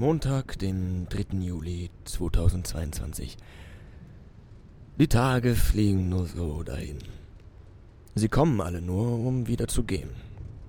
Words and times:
Montag, 0.00 0.58
den 0.58 1.08
3. 1.10 1.40
Juli 1.40 1.90
2022. 2.06 3.36
Die 4.98 5.08
Tage 5.08 5.54
fliegen 5.54 6.08
nur 6.08 6.26
so 6.26 6.62
dahin. 6.62 6.96
Sie 8.14 8.30
kommen 8.30 8.62
alle 8.62 8.80
nur, 8.80 9.18
um 9.18 9.46
wieder 9.46 9.68
zu 9.68 9.84
gehen. 9.84 10.08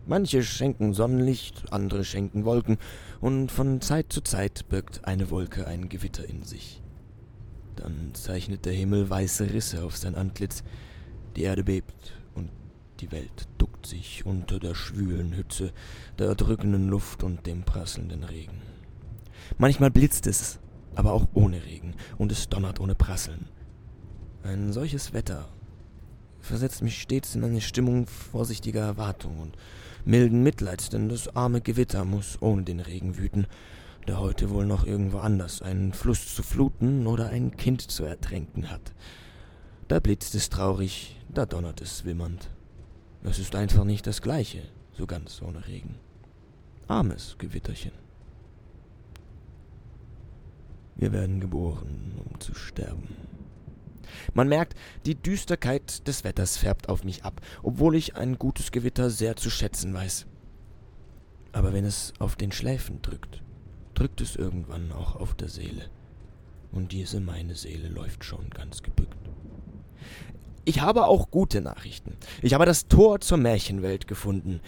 Manche 0.06 0.44
schenken 0.44 0.94
Sonnenlicht, 0.94 1.72
andere 1.72 2.04
schenken 2.04 2.44
Wolken, 2.44 2.78
und 3.22 3.54
von 3.54 3.80
Zeit 3.80 4.12
zu 4.12 4.20
Zeit 4.20 4.68
birgt 4.68 5.06
eine 5.06 5.32
Wolke 5.32 5.66
ein 5.66 5.88
Gewitter 5.88 6.28
in 6.28 6.44
sich. 6.44 6.82
Dann 7.78 8.14
zeichnet 8.14 8.66
der 8.66 8.74
Himmel 8.74 9.10
weiße 9.10 9.54
Risse 9.54 9.86
auf 9.86 9.96
sein 9.96 10.16
Antlitz, 10.16 10.62
die 11.38 11.44
Erde 11.44 11.64
bebt 11.64 12.18
und 12.36 12.50
die 13.00 13.14
Welt 13.14 13.48
duckt 13.58 13.86
sich 13.86 14.26
unter 14.26 14.60
der 14.60 14.76
schwülen 14.76 15.32
Hitze, 15.32 15.72
der 16.20 16.28
erdrückenden 16.28 16.90
Luft 16.90 17.24
und 17.24 17.48
dem 17.48 17.64
prasselnden 17.64 18.26
Regen. 18.26 18.71
Manchmal 19.58 19.92
blitzt 19.92 20.28
es, 20.28 20.60
aber 20.96 21.14
auch 21.14 21.28
ohne 21.34 21.64
Regen, 21.66 21.96
und 22.18 22.32
es 22.32 22.50
donnert 22.50 22.80
ohne 22.80 22.96
Prasseln. 22.96 23.48
Ein 24.44 24.74
solches 24.74 25.14
Wetter 25.14 25.50
versetzt 26.40 26.82
mich 26.82 27.02
stets 27.02 27.36
in 27.36 27.44
eine 27.44 27.62
Stimmung 27.62 28.08
vorsichtiger 28.08 28.82
Erwartung 28.82 29.40
und 29.40 29.56
milden 30.06 30.44
Mitleids, 30.44 30.90
denn 30.90 31.10
das 31.10 31.36
arme 31.36 31.62
Gewitter 31.62 32.06
muss 32.06 32.42
ohne 32.42 32.64
den 32.64 32.80
Regen 32.80 33.18
wüten, 33.18 33.46
der 34.08 34.20
heute 34.20 34.50
wohl 34.50 34.66
noch 34.66 34.86
irgendwo 34.86 35.20
anders 35.20 35.62
einen 35.62 35.94
Fluss 35.94 36.34
zu 36.34 36.42
fluten 36.42 37.06
oder 37.06 37.30
ein 37.30 37.56
Kind 37.56 37.82
zu 37.82 38.04
ertränken 38.04 38.72
hat. 38.72 38.94
Da 39.88 40.00
blitzt 40.00 40.34
es 40.36 40.50
traurig, 40.50 41.20
da 41.30 41.46
donnert 41.46 41.82
es 41.82 42.06
wimmernd. 42.06 42.50
Es 43.24 43.38
ist 43.38 43.56
einfach 43.56 43.84
nicht 43.84 44.08
das 44.08 44.22
Gleiche, 44.22 44.64
so 44.98 45.06
ganz 45.06 45.42
ohne 45.42 45.68
Regen. 45.68 45.96
Armes 46.88 47.36
Gewitterchen. 47.38 48.01
Wir 51.02 51.12
werden 51.12 51.40
geboren, 51.40 52.14
um 52.24 52.40
zu 52.40 52.54
sterben. 52.54 53.08
Man 54.36 54.48
merkt, 54.48 54.76
die 55.08 55.16
Düsterkeit 55.16 56.08
des 56.08 56.24
Wetters 56.24 56.58
färbt 56.58 56.90
auf 56.90 57.04
mich 57.04 57.26
ab, 57.26 57.42
obwohl 57.64 57.96
ich 57.96 58.18
ein 58.18 58.38
gutes 58.38 58.72
Gewitter 58.72 59.10
sehr 59.10 59.36
zu 59.36 59.50
schätzen 59.50 59.96
weiß. 59.96 60.28
Aber 61.54 61.74
wenn 61.74 61.86
es 61.86 62.14
auf 62.20 62.36
den 62.36 62.52
Schläfen 62.52 63.02
drückt, 63.02 63.42
drückt 63.96 64.22
es 64.22 64.36
irgendwann 64.36 64.92
auch 64.92 65.16
auf 65.16 65.34
der 65.34 65.50
Seele. 65.50 65.90
Und 66.72 66.92
diese 66.92 67.20
meine 67.20 67.56
Seele 67.56 67.88
läuft 67.88 68.24
schon 68.24 68.52
ganz 68.52 68.84
gebückt. 68.84 69.18
Ich 70.66 70.82
habe 70.82 71.08
auch 71.08 71.32
gute 71.32 71.62
Nachrichten. 71.62 72.16
Ich 72.44 72.54
habe 72.54 72.68
das 72.68 72.88
Tor 72.88 73.22
zur 73.22 73.40
Märchenwelt 73.40 74.08
gefunden. 74.08 74.62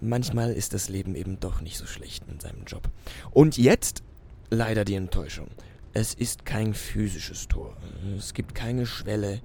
Manchmal 0.00 0.52
ist 0.54 0.72
das 0.72 0.88
Leben 0.88 1.14
eben 1.14 1.38
doch 1.38 1.60
nicht 1.60 1.76
so 1.76 1.84
schlecht 1.84 2.24
in 2.28 2.40
seinem 2.40 2.64
Job. 2.64 2.88
Und 3.30 3.58
jetzt 3.58 4.02
leider 4.50 4.84
die 4.84 4.94
Enttäuschung. 4.94 5.48
Es 5.92 6.14
ist 6.14 6.44
kein 6.44 6.74
physisches 6.74 7.48
Tor. 7.48 7.76
Es 8.16 8.34
gibt 8.34 8.54
keine 8.54 8.86
Schwelle 8.86 9.40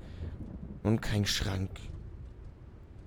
und 0.84 1.02
kein 1.02 1.26
Schrank, 1.26 1.70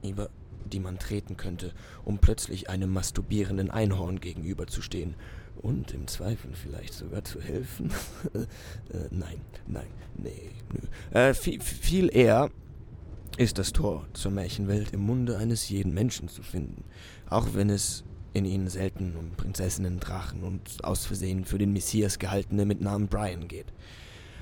über 0.03 0.31
die 0.65 0.81
man 0.81 0.99
treten 0.99 1.37
könnte, 1.37 1.73
um 2.05 2.19
plötzlich 2.19 2.71
einem 2.71 2.91
masturbierenden 2.91 3.71
Einhorn 3.71 4.21
gegenüberzustehen 4.21 5.15
und 5.57 5.93
im 5.93 6.07
Zweifel 6.07 6.53
vielleicht 6.55 6.95
sogar 6.95 7.25
zu 7.25 7.41
helfen. 7.41 7.91
äh, 8.35 9.09
nein, 9.11 9.41
nein, 9.67 9.87
nee, 10.17 10.51
nö. 10.73 11.19
Äh, 11.19 11.35
viel, 11.35 11.61
viel 11.61 12.15
eher 12.15 12.51
ist 13.37 13.59
das 13.59 13.73
Tor 13.73 14.07
zur 14.13 14.31
Märchenwelt 14.31 14.93
im 14.93 15.01
Munde 15.01 15.37
eines 15.37 15.69
jeden 15.69 15.93
Menschen 15.93 16.29
zu 16.29 16.43
finden, 16.43 16.85
auch 17.29 17.49
wenn 17.55 17.69
es 17.69 18.05
in 18.35 18.45
ihnen 18.45 18.69
selten 18.69 19.15
um 19.17 19.31
Prinzessinnen, 19.37 20.01
Drachen 20.01 20.43
und 20.43 20.85
aus 20.85 21.07
Versehen 21.07 21.45
für 21.45 21.57
den 21.57 21.73
Messias 21.73 22.19
gehaltene 22.19 22.67
mit 22.67 22.81
Namen 22.81 23.07
Brian 23.07 23.49
geht. 23.49 23.73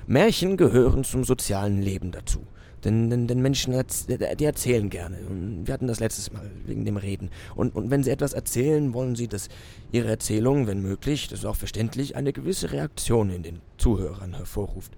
Märchen 0.06 0.56
gehören 0.56 1.04
zum 1.04 1.25
sozialen 1.25 1.80
Leben 1.80 2.10
dazu. 2.10 2.41
Denn, 2.84 3.10
denn, 3.10 3.28
denn 3.28 3.41
Menschen, 3.41 3.72
die 3.72 4.44
erzählen 4.44 4.91
gerne. 4.91 5.19
Wir 5.64 5.72
hatten 5.72 5.86
das 5.86 6.00
letztes 6.00 6.32
Mal 6.32 6.50
wegen 6.66 6.84
dem 6.84 6.97
Reden. 6.97 7.30
Und, 7.54 7.76
und 7.76 7.91
wenn 7.91 8.03
sie 8.03 8.10
etwas 8.10 8.32
erzählen, 8.32 8.92
wollen 8.92 9.14
sie, 9.14 9.28
dass 9.28 9.48
ihre 9.92 10.09
Erzählung, 10.09 10.66
wenn 10.66 10.82
möglich, 10.82 11.28
das 11.28 11.41
ist 11.41 11.44
auch 11.44 11.54
verständlich, 11.54 12.16
eine 12.16 12.32
gewisse 12.32 12.72
Reaktion 12.72 13.30
in 13.30 13.44
den 13.44 13.60
Zuhörern 13.76 14.34
hervorruft. 14.34 14.97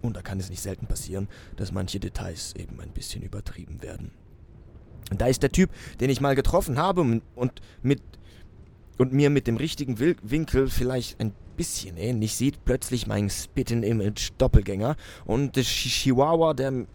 Und 0.00 0.16
da 0.16 0.22
kann 0.22 0.38
es 0.38 0.50
nicht 0.50 0.62
selten 0.62 0.86
passieren, 0.86 1.26
dass 1.56 1.72
manche 1.72 1.98
Details 1.98 2.54
eben 2.54 2.78
ein 2.80 2.90
bisschen 2.90 3.22
übertrieben 3.22 3.82
werden. 3.82 4.12
Da 5.10 5.26
ist 5.26 5.42
der 5.42 5.52
Typ, 5.52 5.70
den 6.00 6.10
ich 6.10 6.20
mal 6.20 6.34
getroffen 6.34 6.78
habe 6.78 7.00
und, 7.00 7.62
mit, 7.82 8.02
und 8.98 9.12
mir 9.12 9.30
mit 9.30 9.46
dem 9.46 9.56
richtigen 9.56 9.98
Winkel 9.98 10.68
vielleicht 10.68 11.20
ein 11.20 11.32
bisschen 11.56 11.96
ähnlich 11.96 12.34
sieht, 12.34 12.64
plötzlich 12.64 13.06
mein 13.06 13.30
Spit-in-Image-Doppelgänger 13.30 14.96
und 15.24 15.56
der 15.56 15.62
Chihuahua, 15.62 16.54
der 16.54 16.86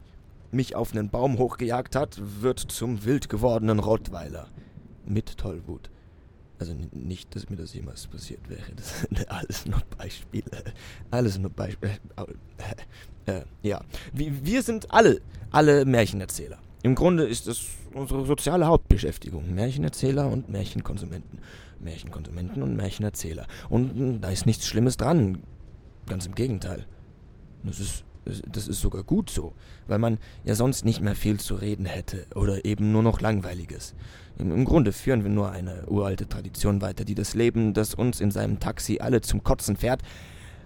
mich 0.51 0.75
auf 0.75 0.91
einen 0.91 1.09
Baum 1.09 1.37
hochgejagt 1.37 1.95
hat, 1.95 2.21
wird 2.41 2.59
zum 2.59 3.05
wild 3.05 3.29
gewordenen 3.29 3.79
Rottweiler. 3.79 4.47
Mit 5.05 5.37
Tollwut. 5.37 5.89
Also 6.59 6.75
nicht, 6.91 7.35
dass 7.35 7.49
mir 7.49 7.55
das 7.55 7.73
jemals 7.73 8.05
passiert 8.05 8.47
wäre. 8.47 8.61
Das 8.75 8.99
sind 9.01 9.31
alles 9.31 9.65
nur 9.65 9.81
Beispiele. 9.97 10.63
Alles 11.09 11.39
nur 11.39 11.49
Beispiele. 11.49 11.97
Äh, 13.25 13.31
äh, 13.31 13.43
ja. 13.63 13.81
Wir 14.13 14.61
sind 14.61 14.91
alle, 14.91 15.21
alle 15.49 15.85
Märchenerzähler. 15.85 16.59
Im 16.83 16.93
Grunde 16.93 17.25
ist 17.25 17.47
es 17.47 17.65
unsere 17.93 18.25
soziale 18.25 18.67
Hauptbeschäftigung. 18.67 19.53
Märchenerzähler 19.53 20.27
und 20.27 20.49
Märchenkonsumenten. 20.49 21.39
Märchenkonsumenten 21.79 22.61
und 22.63 22.75
Märchenerzähler. 22.75 23.47
Und 23.69 23.95
hm, 23.95 24.21
da 24.21 24.29
ist 24.29 24.45
nichts 24.45 24.67
Schlimmes 24.67 24.97
dran. 24.97 25.43
Ganz 26.07 26.25
im 26.25 26.35
Gegenteil. 26.35 26.85
Das 27.63 27.79
ist, 27.79 28.03
das 28.25 28.67
ist 28.67 28.81
sogar 28.81 29.03
gut 29.03 29.29
so, 29.29 29.53
weil 29.87 29.99
man 29.99 30.17
ja 30.43 30.55
sonst 30.55 30.85
nicht 30.85 31.01
mehr 31.01 31.15
viel 31.15 31.39
zu 31.39 31.55
reden 31.55 31.85
hätte 31.85 32.25
oder 32.35 32.65
eben 32.65 32.91
nur 32.91 33.03
noch 33.03 33.21
Langweiliges. 33.21 33.93
Im, 34.37 34.51
Im 34.51 34.65
Grunde 34.65 34.93
führen 34.93 35.23
wir 35.23 35.29
nur 35.29 35.51
eine 35.51 35.85
uralte 35.87 36.27
Tradition 36.27 36.81
weiter, 36.81 37.05
die 37.05 37.15
das 37.15 37.35
Leben, 37.35 37.73
das 37.73 37.93
uns 37.93 38.21
in 38.21 38.31
seinem 38.31 38.59
Taxi 38.59 38.99
alle 38.99 39.21
zum 39.21 39.43
Kotzen 39.43 39.75
fährt, 39.75 40.01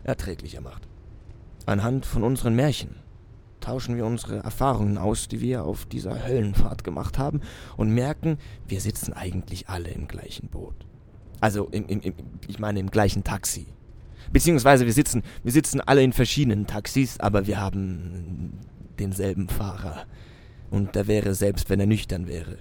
erträglicher 0.03 0.62
macht. 0.62 0.88
Anhand 1.66 2.06
von 2.06 2.24
unseren 2.24 2.56
Märchen 2.56 3.04
tauschen 3.66 3.98
wir 3.98 4.06
unsere 4.06 4.38
Erfahrungen 4.38 4.98
aus, 5.00 5.28
die 5.28 5.42
wir 5.42 5.64
auf 5.64 5.86
dieser 5.86 6.28
Höllenfahrt 6.28 6.84
gemacht 6.84 7.18
haben, 7.18 7.42
und 7.78 7.90
merken, 7.90 8.38
wir 8.68 8.80
sitzen 8.80 9.14
eigentlich 9.14 9.70
alle 9.70 9.90
im 9.90 10.08
gleichen 10.08 10.50
Boot. 10.50 10.76
Also, 11.42 11.68
im, 11.72 11.88
im, 11.88 12.00
im, 12.02 12.14
ich 12.48 12.59
meine 12.59 12.80
im 12.80 12.92
gleichen 12.92 13.24
Taxi. 13.24 13.66
Beziehungsweise 14.31 14.86
wir 14.86 14.94
sitzen, 14.94 15.24
wir 15.44 15.52
sitzen 15.52 15.81
alle 15.81 16.03
in 16.03 16.14
verschiedenen 16.14 16.68
Taxis, 16.68 17.20
aber 17.20 17.48
wir 17.48 17.59
haben 17.59 18.59
denselben 19.00 19.50
Fahrer. 19.50 20.06
Und 20.70 20.96
der 20.96 21.08
wäre, 21.08 21.34
selbst 21.34 21.70
wenn 21.70 21.80
er 21.80 21.88
nüchtern 21.88 22.28
wäre, 22.28 22.58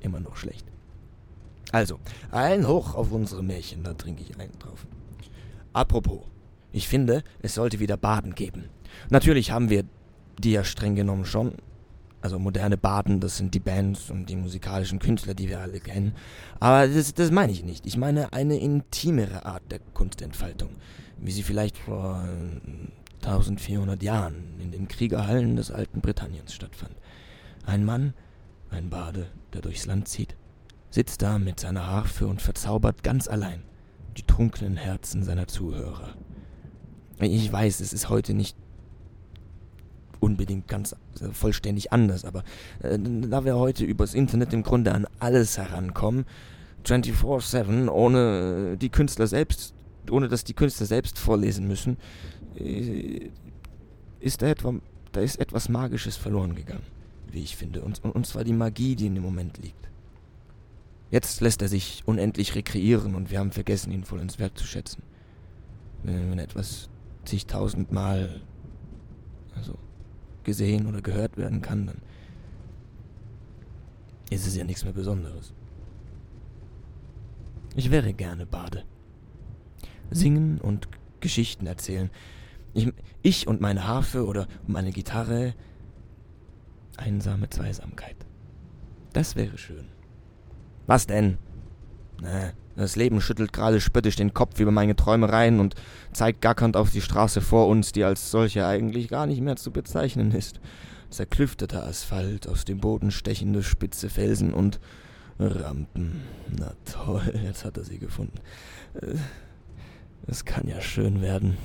immer 0.00 0.20
noch 0.20 0.36
schlecht. 0.36 0.66
Also, 1.72 1.98
ein 2.30 2.66
Hoch 2.66 2.94
auf 2.94 3.10
unsere 3.10 3.42
Märchen, 3.42 3.82
da 3.82 3.92
trinke 3.94 4.22
ich 4.22 4.38
einen 4.38 4.58
drauf. 4.58 4.86
Apropos, 5.72 6.20
ich 6.72 6.86
finde, 6.86 7.24
es 7.42 7.54
sollte 7.54 7.80
wieder 7.80 7.96
Baden 7.96 8.34
geben. 8.34 8.64
Natürlich 9.10 9.50
haben 9.50 9.68
wir 9.68 9.84
die 10.38 10.52
ja 10.52 10.64
streng 10.64 10.94
genommen 10.94 11.24
schon. 11.24 11.54
Also 12.20 12.38
moderne 12.38 12.76
Baden, 12.76 13.20
das 13.20 13.36
sind 13.36 13.54
die 13.54 13.60
Bands 13.60 14.10
und 14.10 14.26
die 14.26 14.36
musikalischen 14.36 14.98
Künstler, 14.98 15.34
die 15.34 15.48
wir 15.48 15.60
alle 15.60 15.78
kennen. 15.78 16.14
Aber 16.58 16.88
das, 16.88 17.14
das 17.14 17.30
meine 17.30 17.52
ich 17.52 17.64
nicht. 17.64 17.86
Ich 17.86 17.96
meine 17.96 18.32
eine 18.32 18.58
intimere 18.58 19.46
Art 19.46 19.62
der 19.70 19.78
Kunstentfaltung, 19.94 20.70
wie 21.18 21.30
sie 21.30 21.44
vielleicht 21.44 21.78
vor 21.78 22.24
1400 23.22 24.02
Jahren 24.02 24.58
in 24.60 24.72
den 24.72 24.88
Kriegerhallen 24.88 25.54
des 25.54 25.70
alten 25.70 26.00
Britanniens 26.00 26.54
stattfand. 26.54 26.96
Ein 27.64 27.84
Mann, 27.84 28.14
ein 28.70 28.90
Bade, 28.90 29.26
der 29.52 29.60
durchs 29.60 29.86
Land 29.86 30.08
zieht, 30.08 30.34
sitzt 30.90 31.22
da 31.22 31.38
mit 31.38 31.60
seiner 31.60 31.86
Harfe 31.86 32.26
und 32.26 32.42
verzaubert 32.42 33.02
ganz 33.02 33.28
allein 33.28 33.62
die 34.16 34.22
trunkenen 34.22 34.76
Herzen 34.76 35.22
seiner 35.22 35.46
Zuhörer. 35.46 36.14
Ich 37.20 37.52
weiß, 37.52 37.80
es 37.80 37.92
ist 37.92 38.08
heute 38.08 38.34
nicht 38.34 38.56
unbedingt 40.20 40.68
ganz 40.68 40.94
äh, 41.20 41.28
vollständig 41.32 41.92
anders, 41.92 42.24
aber 42.24 42.44
äh, 42.82 42.98
da 42.98 43.44
wir 43.44 43.56
heute 43.56 43.84
übers 43.84 44.14
Internet 44.14 44.52
im 44.52 44.62
Grunde 44.62 44.92
an 44.92 45.06
alles 45.18 45.58
herankommen, 45.58 46.24
24-7, 46.84 47.88
ohne 47.88 48.72
äh, 48.72 48.76
die 48.76 48.88
Künstler 48.88 49.26
selbst, 49.26 49.74
ohne 50.10 50.28
dass 50.28 50.44
die 50.44 50.54
Künstler 50.54 50.86
selbst 50.86 51.18
vorlesen 51.18 51.66
müssen, 51.66 51.96
äh, 52.56 53.30
ist 54.20 54.42
da 54.42 54.48
etwa, 54.48 54.74
da 55.12 55.20
ist 55.20 55.36
etwas 55.40 55.68
Magisches 55.68 56.16
verloren 56.16 56.54
gegangen, 56.54 56.86
wie 57.30 57.42
ich 57.42 57.56
finde, 57.56 57.82
und, 57.82 58.04
und 58.04 58.26
zwar 58.26 58.44
die 58.44 58.52
Magie, 58.52 58.96
die 58.96 59.06
in 59.06 59.14
dem 59.14 59.24
Moment 59.24 59.58
liegt. 59.58 59.88
Jetzt 61.10 61.40
lässt 61.40 61.62
er 61.62 61.68
sich 61.68 62.02
unendlich 62.04 62.54
rekreieren 62.54 63.14
und 63.14 63.30
wir 63.30 63.38
haben 63.38 63.52
vergessen, 63.52 63.92
ihn 63.92 64.04
vollends 64.04 64.38
wertzuschätzen. 64.38 65.02
Wenn, 66.02 66.30
wenn 66.30 66.38
etwas 66.38 66.90
zigtausendmal, 67.24 68.42
also 69.54 69.78
gesehen 70.48 70.86
oder 70.86 71.02
gehört 71.02 71.36
werden 71.36 71.60
kann, 71.60 71.86
dann 71.86 71.98
ist 74.30 74.46
es 74.46 74.56
ja 74.56 74.64
nichts 74.64 74.82
mehr 74.82 74.94
Besonderes. 74.94 75.52
Ich 77.76 77.90
wäre 77.90 78.14
gerne 78.14 78.46
Bade. 78.46 78.84
Singen 80.10 80.58
und 80.58 80.88
Geschichten 81.20 81.66
erzählen. 81.66 82.10
Ich, 82.72 82.90
ich 83.22 83.46
und 83.46 83.60
meine 83.60 83.86
Harfe 83.86 84.26
oder 84.26 84.48
meine 84.66 84.90
Gitarre. 84.90 85.54
Einsame 86.96 87.50
Zweisamkeit. 87.50 88.16
Das 89.12 89.36
wäre 89.36 89.58
schön. 89.58 89.84
Was 90.86 91.06
denn? 91.06 91.36
Na, 92.22 92.52
das 92.78 92.96
Leben 92.96 93.20
schüttelt 93.20 93.52
gerade 93.52 93.80
spöttisch 93.80 94.16
den 94.16 94.34
Kopf 94.34 94.60
über 94.60 94.70
meine 94.70 94.94
Träumereien 94.94 95.58
und 95.60 95.74
zeigt 96.12 96.40
gackernd 96.40 96.76
auf 96.76 96.90
die 96.90 97.00
Straße 97.00 97.40
vor 97.40 97.66
uns, 97.66 97.92
die 97.92 98.04
als 98.04 98.30
solche 98.30 98.66
eigentlich 98.66 99.08
gar 99.08 99.26
nicht 99.26 99.40
mehr 99.40 99.56
zu 99.56 99.72
bezeichnen 99.72 100.32
ist. 100.32 100.60
Zerklüfteter 101.10 101.84
Asphalt, 101.84 102.48
aus 102.48 102.64
dem 102.64 102.78
Boden 102.78 103.10
stechende 103.10 103.62
spitze 103.62 104.08
Felsen 104.08 104.54
und 104.54 104.78
Rampen. 105.38 106.22
Na 106.56 106.72
toll, 106.84 107.22
jetzt 107.44 107.64
hat 107.64 107.76
er 107.76 107.84
sie 107.84 107.98
gefunden. 107.98 108.38
Äh, 108.94 109.14
es 110.26 110.44
kann 110.44 110.68
ja 110.68 110.80
schön 110.80 111.22
werden. 111.22 111.56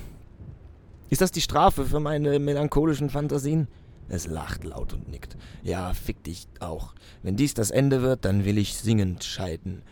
Ist 1.10 1.20
das 1.20 1.30
die 1.30 1.42
Strafe 1.42 1.84
für 1.84 2.00
meine 2.00 2.38
melancholischen 2.38 3.10
Fantasien? 3.10 3.68
Es 4.08 4.26
lacht 4.26 4.64
laut 4.64 4.92
und 4.92 5.08
nickt. 5.08 5.36
Ja, 5.62 5.94
fick 5.94 6.24
dich 6.24 6.48
auch. 6.60 6.94
Wenn 7.22 7.36
dies 7.36 7.54
das 7.54 7.70
Ende 7.70 8.02
wird, 8.02 8.24
dann 8.24 8.44
will 8.44 8.58
ich 8.58 8.74
singend 8.74 9.22
scheiden. 9.24 9.82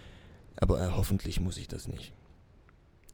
Aber 0.62 0.80
äh, 0.80 0.90
hoffentlich 0.96 1.40
muss 1.40 1.58
ich 1.58 1.66
das 1.66 1.88
nicht. 1.88 2.12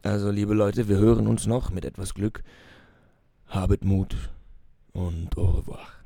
Also, 0.03 0.31
liebe 0.31 0.53
Leute, 0.53 0.87
wir 0.87 0.99
hören 0.99 1.27
uns 1.27 1.47
noch 1.47 1.71
mit 1.71 1.87
etwas 1.87 2.13
Glück. 2.13 2.45
Habet 3.47 3.85
Mut 3.85 4.15
und 4.93 5.39
au 5.39 5.47
revoir. 5.47 5.98